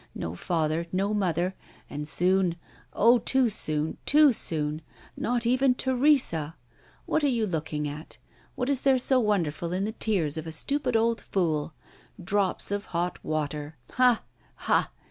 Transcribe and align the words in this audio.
No 0.15 0.33
father, 0.33 0.87
no 0.91 1.13
mother; 1.13 1.53
and 1.87 2.07
soon 2.07 2.55
oh, 2.91 3.19
too 3.19 3.49
soon, 3.49 3.99
too 4.03 4.33
soon 4.33 4.81
not 5.15 5.45
even 5.45 5.75
Teresa! 5.75 6.55
What 7.05 7.23
are 7.23 7.27
you 7.27 7.45
looking 7.45 7.87
at? 7.87 8.17
What 8.55 8.67
is 8.67 8.81
there 8.81 8.97
so 8.97 9.19
wonderful 9.19 9.71
in 9.73 9.85
the 9.85 9.91
tears 9.91 10.37
of 10.37 10.47
a 10.47 10.51
stupid 10.51 10.95
old 10.95 11.21
fool? 11.21 11.75
Drops 12.19 12.71
of 12.71 12.85
hot 12.85 13.23
water. 13.23 13.77
Ha! 13.91 14.23
ha! 14.55 14.89